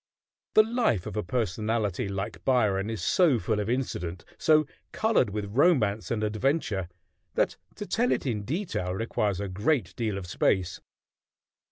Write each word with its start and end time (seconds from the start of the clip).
The 0.55 0.63
life 0.63 1.05
of 1.05 1.15
a 1.15 1.21
personality 1.21 2.07
like 2.09 2.43
Byron 2.43 2.89
is 2.89 3.03
so 3.03 3.37
full 3.37 3.59
of 3.59 3.69
incident, 3.69 4.25
so 4.35 4.65
colored 4.91 5.29
with 5.29 5.45
romance 5.55 6.09
and 6.09 6.23
adventure, 6.23 6.89
that 7.35 7.55
to 7.75 7.85
tell 7.85 8.11
it 8.11 8.25
in 8.25 8.41
detail 8.41 8.95
requires 8.95 9.39
a 9.39 9.47
great 9.47 9.95
deal 9.95 10.17
of 10.17 10.25
space. 10.25 10.81